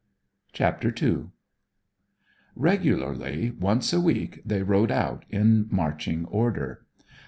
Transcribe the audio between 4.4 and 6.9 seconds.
they rode out in marching order.